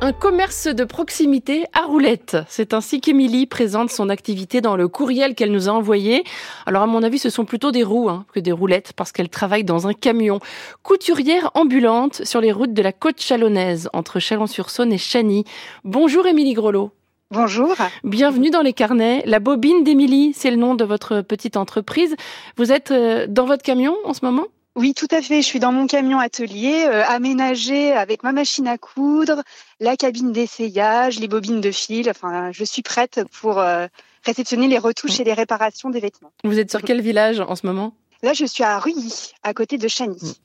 Un 0.00 0.12
commerce 0.12 0.66
de 0.66 0.82
proximité 0.82 1.66
à 1.72 1.82
roulettes. 1.86 2.36
C'est 2.48 2.74
ainsi 2.74 3.00
qu'Émilie 3.00 3.46
présente 3.46 3.90
son 3.90 4.08
activité 4.08 4.60
dans 4.60 4.74
le 4.74 4.88
courriel 4.88 5.36
qu'elle 5.36 5.52
nous 5.52 5.68
a 5.68 5.72
envoyé. 5.72 6.24
Alors 6.66 6.82
à 6.82 6.86
mon 6.88 7.04
avis, 7.04 7.20
ce 7.20 7.30
sont 7.30 7.44
plutôt 7.44 7.70
des 7.70 7.84
roues 7.84 8.10
hein, 8.10 8.26
que 8.34 8.40
des 8.40 8.50
roulettes 8.50 8.94
parce 8.96 9.12
qu'elle 9.12 9.28
travaille 9.28 9.62
dans 9.62 9.86
un 9.86 9.94
camion. 9.94 10.40
Couturière 10.82 11.52
ambulante 11.54 12.24
sur 12.24 12.40
les 12.40 12.50
routes 12.50 12.74
de 12.74 12.82
la 12.82 12.92
côte 12.92 13.20
chalonnaise 13.20 13.88
entre 13.92 14.18
Chalon-sur-Saône 14.18 14.92
et 14.92 14.98
Chagny. 14.98 15.44
Bonjour 15.84 16.26
Émilie 16.26 16.54
Grelot. 16.54 16.90
Bonjour. 17.32 17.74
Bienvenue 18.04 18.50
dans 18.50 18.62
les 18.62 18.72
carnets. 18.72 19.24
La 19.26 19.40
bobine 19.40 19.82
d'Émilie, 19.82 20.32
c'est 20.32 20.50
le 20.50 20.56
nom 20.56 20.76
de 20.76 20.84
votre 20.84 21.22
petite 21.22 21.56
entreprise. 21.56 22.14
Vous 22.56 22.70
êtes 22.70 22.92
euh, 22.92 23.26
dans 23.28 23.46
votre 23.46 23.64
camion 23.64 23.96
en 24.04 24.14
ce 24.14 24.24
moment? 24.24 24.44
Oui, 24.76 24.94
tout 24.94 25.08
à 25.10 25.20
fait. 25.20 25.42
Je 25.42 25.46
suis 25.46 25.58
dans 25.58 25.72
mon 25.72 25.88
camion 25.88 26.20
atelier, 26.20 26.84
euh, 26.86 27.02
aménagé 27.08 27.92
avec 27.92 28.22
ma 28.22 28.30
machine 28.30 28.68
à 28.68 28.78
coudre, 28.78 29.42
la 29.80 29.96
cabine 29.96 30.30
d'essayage, 30.30 31.18
les 31.18 31.26
bobines 31.26 31.60
de 31.60 31.72
fil. 31.72 32.08
Enfin, 32.08 32.52
je 32.52 32.62
suis 32.62 32.82
prête 32.82 33.20
pour 33.40 33.58
euh, 33.58 33.88
réceptionner 34.24 34.68
les 34.68 34.78
retouches 34.78 35.18
et 35.18 35.24
les 35.24 35.34
réparations 35.34 35.90
des 35.90 35.98
vêtements. 35.98 36.30
Vous 36.44 36.60
êtes 36.60 36.70
sur 36.70 36.80
quel 36.80 37.00
village 37.00 37.40
en 37.40 37.56
ce 37.56 37.66
moment? 37.66 37.94
Là, 38.22 38.34
je 38.34 38.44
suis 38.44 38.62
à 38.62 38.78
Ruilly, 38.78 39.32
à 39.42 39.52
côté 39.52 39.78
de 39.78 39.88
Chagny. 39.88 40.40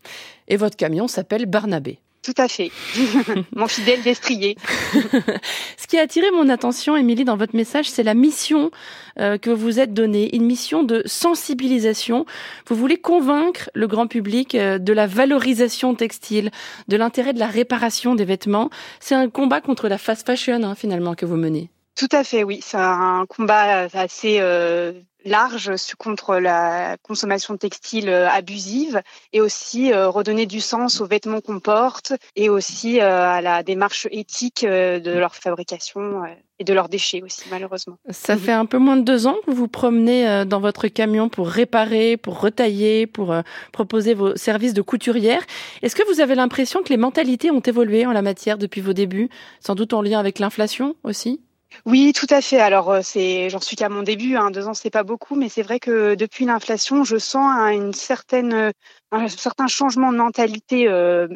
Et 0.48 0.58
votre 0.58 0.78
camion 0.78 1.08
s'appelle 1.08 1.46
Barnabé 1.46 2.00
tout 2.24 2.34
à 2.38 2.48
fait. 2.48 2.72
mon 3.56 3.68
fidèle 3.68 4.02
destrier. 4.04 4.56
Ce 5.78 5.88
qui 5.88 5.98
a 5.98 6.02
attiré 6.02 6.30
mon 6.32 6.50
attention, 6.50 6.96
Émilie, 6.96 7.26
dans 7.26 7.38
votre 7.38 7.56
message, 7.56 7.90
c'est 7.90 8.04
la 8.04 8.14
mission 8.14 8.72
euh, 9.20 9.38
que 9.38 9.50
vous 9.50 9.80
êtes 9.80 9.94
donnée, 9.94 10.36
une 10.36 10.46
mission 10.46 10.84
de 10.84 11.02
sensibilisation. 11.06 12.26
Vous 12.68 12.76
voulez 12.76 12.98
convaincre 12.98 13.70
le 13.74 13.88
grand 13.88 14.08
public 14.08 14.56
euh, 14.56 14.78
de 14.78 14.94
la 14.94 15.08
valorisation 15.08 15.96
textile, 15.96 16.52
de 16.88 16.98
l'intérêt 16.98 17.34
de 17.34 17.40
la 17.40 17.48
réparation 17.48 18.14
des 18.14 18.26
vêtements. 18.26 18.70
C'est 19.00 19.16
un 19.16 19.30
combat 19.30 19.62
contre 19.62 19.88
la 19.88 19.98
fast 19.98 20.26
fashion, 20.26 20.62
hein, 20.64 20.76
finalement, 20.76 21.16
que 21.16 21.26
vous 21.26 21.38
menez. 21.38 21.70
Tout 21.96 22.10
à 22.12 22.24
fait, 22.24 22.44
oui. 22.44 22.60
C'est 22.64 22.78
un 22.78 23.26
combat 23.28 23.88
assez 23.94 24.38
euh, 24.40 24.94
large 25.26 25.72
contre 25.98 26.38
la 26.38 26.98
consommation 27.02 27.58
textile 27.58 28.10
euh, 28.10 28.30
abusive 28.30 29.02
et 29.34 29.42
aussi 29.42 29.92
euh, 29.92 30.10
redonner 30.10 30.46
du 30.46 30.62
sens 30.62 31.02
aux 31.02 31.06
vêtements 31.06 31.42
qu'on 31.42 31.60
porte 31.60 32.14
et 32.36 32.50
aussi 32.50 33.00
euh, 33.00 33.30
à 33.30 33.42
la 33.42 33.64
démarche 33.64 34.08
éthique 34.12 34.66
de 34.66 35.18
leur 35.18 35.36
fabrication 35.36 36.24
et 36.60 36.64
de 36.64 36.74
leurs 36.74 36.90
déchets 36.90 37.22
aussi, 37.24 37.44
malheureusement. 37.50 37.98
Ça 38.10 38.38
fait 38.38 38.52
un 38.52 38.66
peu 38.66 38.78
moins 38.78 38.98
de 38.98 39.04
deux 39.04 39.28
ans 39.28 39.36
que 39.46 39.52
vous 39.52 39.58
vous 39.58 39.68
promenez 39.68 40.46
dans 40.46 40.60
votre 40.60 40.88
camion 40.88 41.30
pour 41.30 41.48
réparer, 41.48 42.18
pour 42.18 42.40
retailler, 42.40 43.08
pour 43.08 43.36
proposer 43.72 44.14
vos 44.14 44.36
services 44.36 44.74
de 44.74 44.82
couturière. 44.82 45.42
Est-ce 45.82 45.96
que 45.96 46.08
vous 46.12 46.22
avez 46.22 46.36
l'impression 46.36 46.84
que 46.84 46.90
les 46.90 46.98
mentalités 46.98 47.52
ont 47.52 47.62
évolué 47.62 48.06
en 48.06 48.12
la 48.12 48.22
matière 48.22 48.58
depuis 48.58 48.82
vos 48.82 48.94
débuts, 48.94 49.30
sans 49.60 49.76
doute 49.76 49.94
en 49.94 50.02
lien 50.02 50.20
avec 50.20 50.40
l'inflation 50.40 50.96
aussi? 51.04 51.42
Oui, 51.86 52.14
tout 52.14 52.28
à 52.30 52.42
fait. 52.42 52.60
Alors, 52.60 52.90
euh, 52.92 53.00
c'est, 53.04 53.50
j'en 53.50 53.60
suis 53.60 53.76
qu'à 53.76 53.90
mon 53.90 54.04
début. 54.04 54.36
Hein. 54.36 54.52
Deux 54.52 54.68
ans, 54.68 54.74
c'est 54.74 54.90
pas 54.90 55.04
beaucoup, 55.04 55.36
mais 55.36 55.50
c'est 55.50 55.62
vrai 55.62 55.80
que 55.80 56.16
depuis 56.16 56.46
l'inflation, 56.46 57.04
je 57.04 57.18
sens 57.18 57.52
une 57.72 57.94
certaine, 57.94 58.72
un 59.12 59.28
certain 59.28 59.68
changement 59.68 60.12
de 60.12 60.18
mentalité 60.18 60.88
euh, 60.88 61.28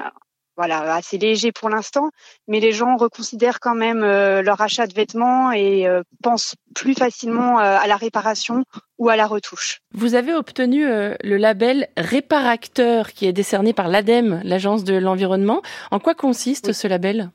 voilà 0.57 0.93
assez 0.93 1.17
léger 1.17 1.51
pour 1.51 1.69
l'instant, 1.69 2.11
mais 2.47 2.61
les 2.61 2.71
gens 2.71 2.95
reconsidèrent 2.95 3.59
quand 3.59 3.75
même 3.75 3.99
leur 3.99 4.61
achat 4.61 4.87
de 4.87 4.93
vêtements 4.93 5.51
et 5.51 5.85
pensent 6.23 6.55
plus 6.73 6.93
facilement 6.93 7.57
à 7.57 7.85
la 7.87 7.97
réparation 7.97 8.63
ou 8.97 9.09
à 9.09 9.17
la 9.17 9.27
retouche. 9.27 9.81
Vous 9.93 10.15
avez 10.15 10.33
obtenu 10.33 10.85
le 10.85 11.35
label 11.35 11.89
Réparacteur 11.97 13.11
qui 13.11 13.25
est 13.25 13.33
décerné 13.33 13.73
par 13.73 13.89
l'ADEME, 13.89 14.39
l'Agence 14.45 14.85
de 14.85 14.95
l'environnement. 14.95 15.61
En 15.91 15.99
quoi 15.99 16.15
consiste 16.15 16.71
ce 16.71 16.87
label? 16.87 17.31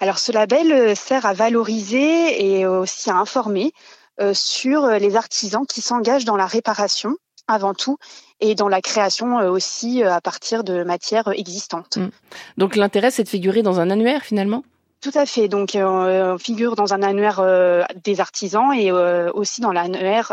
Alors 0.00 0.18
ce 0.18 0.32
label 0.32 0.96
sert 0.96 1.26
à 1.26 1.32
valoriser 1.32 2.56
et 2.56 2.66
aussi 2.66 3.10
à 3.10 3.16
informer 3.16 3.72
sur 4.32 4.86
les 4.86 5.16
artisans 5.16 5.64
qui 5.66 5.80
s'engagent 5.80 6.24
dans 6.24 6.36
la 6.36 6.46
réparation 6.46 7.16
avant 7.48 7.74
tout 7.74 7.98
et 8.40 8.54
dans 8.54 8.68
la 8.68 8.80
création 8.80 9.40
euh, 9.40 9.50
aussi 9.50 10.04
euh, 10.04 10.12
à 10.12 10.20
partir 10.20 10.62
de 10.62 10.84
matières 10.84 11.28
existantes. 11.28 11.96
Mmh. 11.96 12.10
Donc 12.58 12.76
l'intérêt, 12.76 13.10
c'est 13.10 13.24
de 13.24 13.28
figurer 13.28 13.62
dans 13.62 13.80
un 13.80 13.90
annuaire 13.90 14.22
finalement? 14.22 14.62
Tout 15.00 15.12
à 15.14 15.26
fait. 15.26 15.46
Donc, 15.46 15.76
euh, 15.76 16.34
on 16.34 16.38
figure 16.38 16.74
dans 16.74 16.92
un 16.92 17.04
annuaire 17.04 17.38
euh, 17.38 17.84
des 18.02 18.20
artisans 18.20 18.72
et 18.72 18.90
euh, 18.90 19.30
aussi 19.32 19.60
dans 19.60 19.70
l'annuaire 19.70 20.32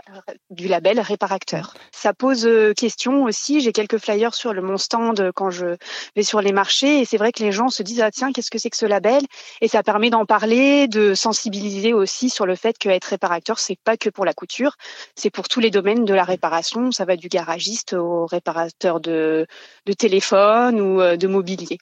du 0.49 0.67
label 0.67 0.99
Réparacteur. 0.99 1.75
Ça 1.91 2.13
pose 2.13 2.49
question 2.75 3.25
aussi. 3.25 3.61
J'ai 3.61 3.71
quelques 3.71 3.99
flyers 3.99 4.33
sur 4.33 4.53
le, 4.53 4.63
mon 4.63 4.77
stand 4.77 5.31
quand 5.35 5.51
je 5.51 5.75
vais 6.15 6.23
sur 6.23 6.41
les 6.41 6.51
marchés 6.51 6.99
et 6.99 7.05
c'est 7.05 7.17
vrai 7.17 7.31
que 7.31 7.43
les 7.43 7.51
gens 7.51 7.69
se 7.69 7.83
disent 7.83 8.01
ah 8.01 8.09
tiens 8.09 8.31
qu'est-ce 8.31 8.49
que 8.49 8.57
c'est 8.57 8.71
que 8.71 8.77
ce 8.77 8.87
label? 8.87 9.21
Et 9.61 9.67
ça 9.67 9.83
permet 9.83 10.09
d'en 10.09 10.25
parler, 10.25 10.87
de 10.87 11.13
sensibiliser 11.13 11.93
aussi 11.93 12.31
sur 12.31 12.47
le 12.47 12.55
fait 12.55 12.75
qu'être 12.77 13.05
réparateur 13.05 13.59
c'est 13.59 13.77
pas 13.83 13.97
que 13.97 14.09
pour 14.09 14.25
la 14.25 14.33
couture, 14.33 14.77
c'est 15.15 15.29
pour 15.29 15.47
tous 15.47 15.59
les 15.59 15.69
domaines 15.69 16.05
de 16.05 16.13
la 16.15 16.23
réparation. 16.23 16.91
Ça 16.91 17.05
va 17.05 17.15
du 17.17 17.27
garagiste 17.27 17.93
au 17.93 18.25
réparateur 18.25 18.99
de, 18.99 19.45
de 19.85 19.93
téléphone 19.93 20.81
ou 20.81 21.17
de 21.17 21.27
mobilier. 21.27 21.77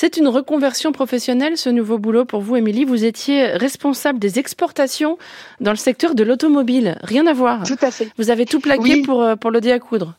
C'est 0.00 0.16
une 0.16 0.28
reconversion 0.28 0.92
professionnelle, 0.92 1.56
ce 1.56 1.70
nouveau 1.70 1.98
boulot 1.98 2.24
pour 2.24 2.40
vous, 2.40 2.54
Émilie. 2.54 2.84
Vous 2.84 3.04
étiez 3.04 3.46
responsable 3.46 4.20
des 4.20 4.38
exportations 4.38 5.18
dans 5.60 5.72
le 5.72 5.76
secteur 5.76 6.14
de 6.14 6.22
l'automobile. 6.22 6.98
Rien 7.02 7.26
à 7.26 7.32
voir. 7.32 7.64
Tout 7.64 7.74
à 7.82 7.90
fait. 7.90 8.08
Vous 8.16 8.30
avez 8.30 8.46
tout 8.46 8.60
plaqué 8.60 9.02
pour, 9.02 9.24
euh, 9.24 9.34
pour 9.34 9.50
l'OD 9.50 9.66
à 9.66 9.80
coudre. 9.80 10.14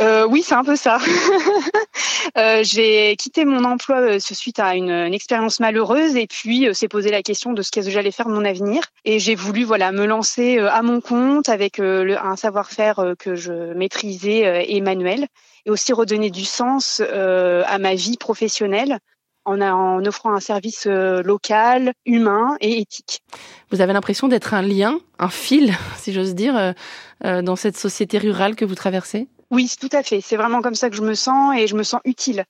Euh, 0.00 0.26
oui, 0.28 0.42
c'est 0.42 0.54
un 0.54 0.64
peu 0.64 0.76
ça. 0.76 0.98
euh, 2.38 2.60
j'ai 2.62 3.16
quitté 3.16 3.44
mon 3.44 3.64
emploi 3.64 4.00
euh, 4.00 4.18
suite 4.18 4.58
à 4.58 4.74
une, 4.74 4.90
expérience 5.14 5.60
malheureuse 5.60 6.16
et 6.16 6.26
puis 6.26 6.68
s'est 6.74 6.88
posé 6.88 7.10
la 7.10 7.22
question 7.22 7.52
de 7.52 7.62
ce 7.62 7.70
que 7.70 7.80
j'allais 7.82 8.10
faire 8.10 8.26
de 8.26 8.32
mon 8.32 8.44
avenir. 8.44 8.82
Et 9.04 9.18
j'ai 9.18 9.34
voulu 9.34 9.64
voilà 9.64 9.92
me 9.92 10.04
lancer 10.04 10.58
à 10.58 10.82
mon 10.82 11.00
compte 11.00 11.48
avec 11.48 11.80
un 11.80 12.36
savoir-faire 12.36 13.14
que 13.18 13.34
je 13.34 13.72
maîtrisais 13.74 14.66
et 14.68 14.80
manuel 14.80 15.26
et 15.64 15.70
aussi 15.70 15.92
redonner 15.92 16.30
du 16.30 16.44
sens 16.44 17.00
à 17.00 17.78
ma 17.78 17.94
vie 17.94 18.16
professionnelle 18.18 18.98
en 19.44 20.04
offrant 20.04 20.34
un 20.34 20.40
service 20.40 20.86
local, 20.86 21.92
humain 22.04 22.56
et 22.60 22.80
éthique. 22.80 23.22
Vous 23.70 23.80
avez 23.80 23.92
l'impression 23.92 24.28
d'être 24.28 24.52
un 24.52 24.62
lien, 24.62 24.98
un 25.18 25.30
fil, 25.30 25.72
si 25.96 26.12
j'ose 26.12 26.34
dire, 26.34 26.74
dans 27.22 27.56
cette 27.56 27.78
société 27.78 28.18
rurale 28.18 28.56
que 28.56 28.64
vous 28.64 28.74
traversez? 28.74 29.28
Oui, 29.50 29.70
tout 29.80 29.88
à 29.92 30.02
fait. 30.02 30.20
C'est 30.20 30.36
vraiment 30.36 30.62
comme 30.62 30.74
ça 30.74 30.90
que 30.90 30.96
je 30.96 31.02
me 31.02 31.14
sens 31.14 31.56
et 31.56 31.66
je 31.66 31.76
me 31.76 31.82
sens 31.82 32.00
utile 32.04 32.44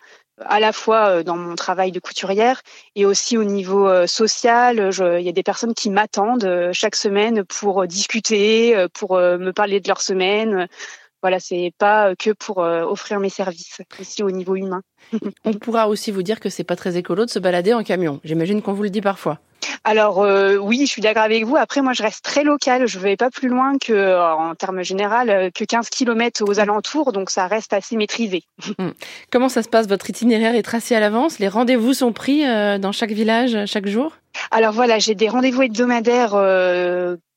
à 0.45 0.61
la 0.61 0.73
fois 0.73 1.09
euh, 1.09 1.23
dans 1.23 1.37
mon 1.37 1.55
travail 1.55 1.93
de 1.93 2.00
couturière 2.00 2.62
et 2.95 3.07
aussi 3.07 3.38
au 3.38 3.45
niveau 3.45 3.88
euh, 3.88 4.07
social. 4.07 4.91
il 5.19 5.25
y 5.25 5.29
a 5.29 5.33
des 5.33 5.43
personnes 5.43 5.75
qui 5.75 5.91
m'attendent 5.91 6.45
euh, 6.45 6.71
chaque 6.73 6.97
semaine 6.97 7.45
pour 7.45 7.87
discuter, 7.87 8.87
pour 8.95 9.17
me 9.17 9.50
parler 9.53 9.81
de 9.81 9.88
leur 9.88 10.00
semaine. 10.00 10.69
Voilà, 11.23 11.41
c'est 11.41 11.73
pas 11.79 12.15
que 12.15 12.31
pour 12.31 12.59
offrir 12.59 13.19
mes 13.19 13.31
services, 13.31 13.81
aussi 13.99 14.23
au 14.23 14.31
niveau 14.31 14.55
humain. 14.55 14.83
On 15.45 15.55
pourra 15.55 15.88
aussi 15.88 16.11
vous 16.11 16.23
dire 16.23 16.41
que 16.41 16.49
c'est 16.50 16.65
pas 16.65 16.76
très 16.76 16.97
écolo 16.97 17.25
de 17.25 17.31
se 17.31 17.38
balader 17.38 17.75
en 17.75 17.83
camion. 17.83 18.21
J'imagine 18.23 18.62
qu'on 18.62 18.75
vous 18.75 18.85
le 18.85 18.91
dit 18.91 19.00
parfois. 19.00 19.41
Alors 19.88 20.21
euh, 20.21 20.57
oui, 20.57 20.81
je 20.81 20.87
suis 20.87 21.00
d'accord 21.00 21.23
avec 21.23 21.45
vous. 21.45 21.57
Après, 21.57 21.81
moi, 21.81 21.93
je 21.93 22.02
reste 22.02 22.25
très 22.25 22.43
local. 22.43 22.88
Je 22.88 22.99
vais 22.99 23.16
pas 23.16 23.31
plus 23.31 23.49
loin 23.49 23.78
que, 23.78 23.93
euh, 23.93 24.35
en 24.35 24.57
termes 24.57 24.83
général, 24.83 25.31
euh, 25.31 25.50
que 25.55 25.62
15 25.62 25.90
km 25.90 26.43
aux 26.45 26.59
alentours, 26.59 27.12
donc 27.12 27.31
ça 27.31 27.47
reste 27.47 27.73
assez 27.73 27.97
maîtrisé. 27.97 28.43
Hmm. 28.78 28.90
Comment 29.31 29.49
ça 29.49 29.62
se 29.62 29.69
passe 29.69 29.87
Votre 29.87 30.11
itinéraire 30.11 30.55
est 30.55 30.62
tracé 30.62 30.95
à 30.95 31.00
l'avance? 31.00 31.38
Les 31.38 31.49
rendez-vous 31.49 31.95
sont 31.95 32.12
pris 32.12 32.43
dans 32.43 32.93
chaque 32.93 33.12
village 33.12 33.64
chaque 33.66 33.87
jour? 33.87 34.12
Alors 34.50 34.73
voilà, 34.73 34.99
j'ai 34.99 35.14
des 35.14 35.28
rendez-vous 35.28 35.62
hebdomadaires 35.62 36.33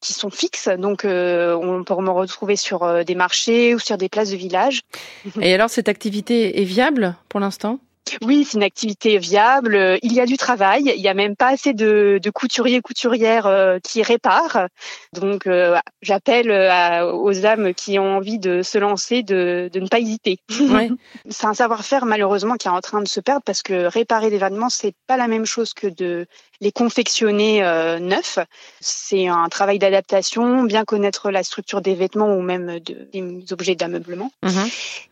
qui 0.02 0.14
sont 0.14 0.32
fixes, 0.32 0.68
donc 0.68 1.06
on 1.06 1.84
peut 1.86 1.96
me 2.02 2.10
retrouver 2.10 2.58
sur 2.58 3.06
des 3.06 3.16
marchés 3.16 3.74
ou 3.74 3.80
sur 3.80 3.98
des 3.98 4.10
places 4.10 4.32
de 4.32 4.36
village. 4.36 4.82
Et 5.40 5.54
alors 5.54 5.70
cette 5.70 5.88
activité 5.88 6.62
est 6.62 6.66
viable 6.66 7.16
pour 7.30 7.40
l'instant? 7.40 7.80
Oui, 8.22 8.46
c'est 8.46 8.58
une 8.58 8.64
activité 8.64 9.18
viable. 9.18 9.98
Il 10.02 10.14
y 10.14 10.20
a 10.20 10.26
du 10.26 10.38
travail. 10.38 10.92
Il 10.96 11.02
n'y 11.02 11.08
a 11.08 11.14
même 11.14 11.36
pas 11.36 11.50
assez 11.50 11.74
de, 11.74 12.20
de 12.22 12.30
couturiers 12.30 12.82
couturières 12.82 13.48
euh, 13.48 13.80
qui 13.84 14.04
réparent. 14.04 14.68
Donc, 15.14 15.48
euh, 15.48 15.78
j'appelle 16.02 16.52
euh, 16.52 17.12
aux 17.12 17.46
âmes 17.46 17.74
qui 17.74 18.00
ont 18.00 18.18
envie 18.18 18.40
de 18.40 18.62
se 18.62 18.78
lancer 18.78 19.24
de, 19.24 19.70
de 19.72 19.80
ne 19.80 19.88
pas 19.88 20.00
hésiter. 20.00 20.40
c'est 21.30 21.48
un 21.48 21.54
savoir-faire 21.54 22.06
malheureusement 22.06 22.56
qui 22.56 22.68
est 22.68 22.72
en 22.72 22.82
train 22.82 23.02
de 23.02 23.08
se 23.08 23.20
perdre 23.20 23.44
parce 23.46 23.62
que 23.62 23.86
réparer 23.86 24.30
des 24.30 24.38
vêtements 24.38 24.70
c'est 24.70 24.94
pas 25.08 25.18
la 25.18 25.28
même 25.28 25.46
chose 25.46 25.74
que 25.74 25.88
de 25.88 26.26
les 26.62 26.72
confectionner 26.72 27.62
neufs. 28.02 28.40
C'est 28.82 29.28
un 29.28 29.48
travail 29.48 29.80
d'adaptation, 29.80 30.64
bien 30.64 30.84
connaître 30.84 31.32
la 31.32 31.44
structure 31.44 31.82
des 31.82 31.96
vêtements 31.96 32.36
ou 32.36 32.42
même 32.42 32.80
de, 32.80 33.08
des 33.14 33.54
objets 33.54 33.76
d'ameublement. 33.76 34.32
Mhm. 34.44 34.70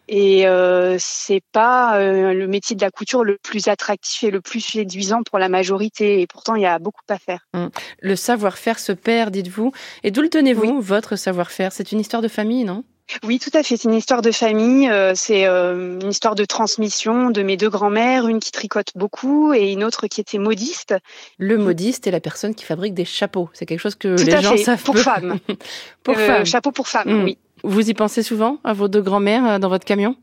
Et 0.10 0.48
euh, 0.48 0.96
c'est 1.00 1.42
pas 1.51 1.98
euh, 1.98 2.34
le 2.34 2.48
métier 2.48 2.75
de 2.75 2.82
la 2.82 2.87
couture 2.91 3.24
le 3.24 3.38
plus 3.41 3.67
attractif 3.67 4.24
et 4.24 4.32
le 4.32 4.41
plus 4.41 4.62
séduisant 4.62 5.24
pour 5.24 5.39
la 5.39 5.50
majorité. 5.50 6.22
Et 6.22 6.27
pourtant, 6.27 6.56
il 6.56 6.63
y 6.63 6.65
a 6.65 6.79
beaucoup 6.79 7.01
à 7.10 7.17
faire. 7.17 7.46
Hum. 7.53 7.70
Le 8.01 8.15
savoir-faire 8.15 8.79
se 8.79 8.91
perd, 8.91 9.32
dites-vous. 9.32 9.72
Et 10.03 10.12
d'où 10.12 10.22
le 10.22 10.29
tenez-vous, 10.29 10.82
votre 10.82 11.15
savoir-faire? 11.15 11.72
C'est 11.72 11.91
une 11.91 12.00
histoire 12.00 12.22
de 12.22 12.27
famille, 12.27 12.63
non? 12.63 12.84
Oui, 13.24 13.39
tout 13.39 13.50
à 13.53 13.63
fait. 13.63 13.77
C'est 13.77 13.88
une 13.88 13.94
histoire 13.94 14.22
de 14.22 14.32
famille. 14.32 14.89
Euh, 14.89 15.13
c'est 15.15 15.46
euh, 15.46 16.00
une 16.01 16.10
histoire 16.10 16.36
de 16.36 16.46
transmission 16.46 17.29
de 17.29 17.41
mes 17.41 17.56
deux 17.56 17.70
grands-mères, 17.70 18.27
une 18.27 18.39
qui 18.39 18.51
tricote 18.51 18.91
beaucoup 18.96 19.53
et 19.53 19.72
une 19.72 19.84
autre 19.84 20.08
qui 20.08 20.20
était 20.20 20.38
modiste. 20.38 20.94
Le 21.38 21.58
modiste 21.58 22.06
est 22.08 22.12
la 22.12 22.20
personne 22.20 22.53
qui 22.53 22.65
fabrique 22.65 22.94
des 22.94 23.06
chapeaux. 23.06 23.50
C'est 23.53 23.65
quelque 23.65 23.79
chose 23.79 23.96
que 23.96 24.10
les 24.10 24.41
gens 24.41 24.58
savent 24.58 24.84
pour 24.84 24.98
femmes. 24.98 25.39
pour 26.03 26.15
femmes. 26.17 26.46
Chapeau 26.46 26.72
pour 26.72 26.88
femmes. 26.88 27.10
Hum. 27.10 27.24
Oui. 27.24 27.38
Vous 27.63 27.89
y 27.89 27.94
pensez 27.94 28.24
souvent 28.24 28.60
à 28.63 28.74
vos 28.74 28.88
deux 28.88 29.01
grand-mères 29.01 29.46
euh, 29.46 29.60
dans 29.60 29.70
votre 29.70 29.86
camion? 29.86 30.15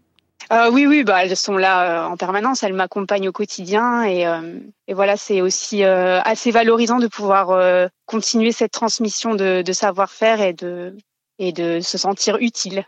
Euh, 0.53 0.71
oui, 0.71 0.87
oui, 0.87 1.05
bah, 1.05 1.25
elles 1.25 1.37
sont 1.37 1.57
là 1.57 2.05
euh, 2.05 2.09
en 2.09 2.17
permanence, 2.17 2.63
elles 2.63 2.73
m'accompagnent 2.73 3.29
au 3.29 3.33
quotidien 3.33 4.05
et, 4.05 4.27
et 4.87 4.95
voilà, 4.95 5.17
c'est 5.17 5.41
aussi 5.41 5.85
assez 5.85 6.51
valorisant 6.51 6.99
de 6.99 7.07
pouvoir 7.07 7.89
continuer 8.07 8.53
cette 8.53 8.73
transmission 8.73 9.35
de, 9.35 9.63
de 9.63 9.73
savoir-faire 9.73 10.41
et 10.41 10.53
de, 10.53 10.97
et 11.39 11.53
de 11.53 11.81
se 11.81 11.99
sentir 11.99 12.37
utile. 12.41 12.85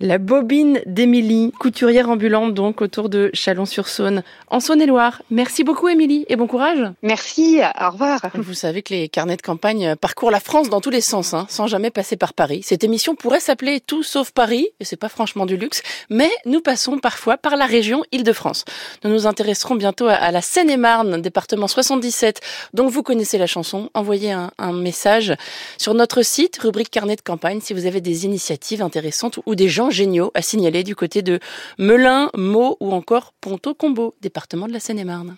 La 0.00 0.18
bobine 0.18 0.80
d'Émilie, 0.86 1.50
couturière 1.58 2.08
ambulante 2.08 2.54
donc 2.54 2.82
autour 2.82 3.08
de 3.08 3.30
Chalon-sur-Saône, 3.34 4.22
en 4.46 4.60
Saône-et-Loire. 4.60 5.22
Merci 5.28 5.64
beaucoup 5.64 5.88
Émilie 5.88 6.24
et 6.28 6.36
bon 6.36 6.46
courage. 6.46 6.78
Merci, 7.02 7.58
au 7.80 7.90
revoir. 7.90 8.20
Vous 8.34 8.54
savez 8.54 8.82
que 8.82 8.94
les 8.94 9.08
carnets 9.08 9.36
de 9.36 9.42
campagne 9.42 9.96
parcourent 9.96 10.30
la 10.30 10.38
France 10.38 10.70
dans 10.70 10.80
tous 10.80 10.90
les 10.90 11.00
sens, 11.00 11.34
hein, 11.34 11.46
sans 11.48 11.66
jamais 11.66 11.90
passer 11.90 12.16
par 12.16 12.32
Paris. 12.32 12.60
Cette 12.62 12.84
émission 12.84 13.16
pourrait 13.16 13.40
s'appeler 13.40 13.80
Tout 13.80 14.04
sauf 14.04 14.30
Paris, 14.30 14.68
et 14.78 14.84
c'est 14.84 14.96
pas 14.96 15.08
franchement 15.08 15.46
du 15.46 15.56
luxe, 15.56 15.82
mais 16.10 16.30
nous 16.46 16.60
passons 16.60 16.98
parfois 16.98 17.36
par 17.36 17.56
la 17.56 17.66
région 17.66 18.04
Île-de-France. 18.12 18.66
Nous 19.02 19.10
nous 19.10 19.26
intéresserons 19.26 19.74
bientôt 19.74 20.06
à 20.06 20.30
la 20.30 20.42
Seine-et-Marne, 20.42 21.20
département 21.20 21.66
77, 21.66 22.40
dont 22.72 22.86
vous 22.86 23.02
connaissez 23.02 23.36
la 23.36 23.48
chanson. 23.48 23.90
Envoyez 23.94 24.30
un, 24.30 24.52
un 24.58 24.72
message 24.72 25.34
sur 25.76 25.94
notre 25.94 26.22
site, 26.22 26.58
rubrique 26.58 26.90
carnet 26.90 27.16
de 27.16 27.20
campagne, 27.20 27.60
si 27.60 27.74
vous 27.74 27.86
avez 27.86 28.00
des 28.00 28.26
initiatives 28.26 28.80
intéressantes 28.80 29.40
ou 29.44 29.56
des 29.56 29.68
gens 29.68 29.87
géniaux 29.90 30.30
à 30.34 30.42
signaler 30.42 30.84
du 30.84 30.94
côté 30.94 31.22
de 31.22 31.40
Melun, 31.78 32.30
Meaux 32.36 32.76
ou 32.80 32.92
encore 32.92 33.34
Ponto-Combo, 33.40 34.14
département 34.20 34.66
de 34.66 34.72
la 34.72 34.80
Seine-et-Marne. 34.80 35.26